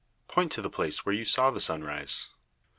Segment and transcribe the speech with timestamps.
[0.27, 2.29] Point to the place where you saw the sun rise.